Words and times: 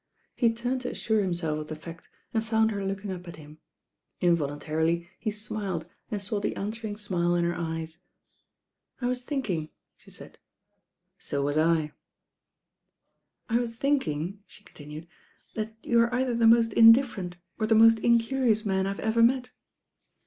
He 0.33 0.51
turned 0.51 0.81
to 0.81 0.89
assure 0.89 1.21
himself 1.21 1.59
of 1.59 1.67
the 1.67 1.75
fact, 1.75 2.09
and 2.33 2.43
found 2.43 2.71
her 2.71 2.83
looking 2.83 3.11
up 3.11 3.27
at 3.27 3.35
him. 3.35 3.59
Involuntarily 4.19 5.07
he 5.19 5.29
smiled 5.29 5.85
and 6.09 6.19
saw 6.19 6.39
the 6.39 6.55
answering 6.55 6.95
smile 6.97 7.35
m 7.35 7.43
her 7.45 7.53
eyes. 7.53 7.99
"I 8.99 9.05
was 9.05 9.21
thinking," 9.21 9.69
she 9.95 10.09
said. 10.09 10.39
I6f 11.19 11.29
THE 11.29 11.35
BAIN 11.37 11.43
OIRL 11.43 11.43
M 11.43 11.43
"So 11.43 11.43
was 11.43 11.57
I." 11.59 11.93
"I 13.47 13.59
was 13.59 13.75
thinking," 13.75 14.43
the 14.57 14.63
continued, 14.63 15.07
"that 15.53 15.77
you 15.83 15.99
are* 15.99 16.15
either 16.15 16.33
the 16.33 16.47
most 16.47 16.73
indifferent 16.73 17.35
or 17.59 17.67
the 17.67 17.75
most 17.75 17.99
incurious 17.99 18.65
man 18.65 18.87
I 18.87 18.89
have 18.89 18.99
ever 19.01 19.21
met." 19.21 19.51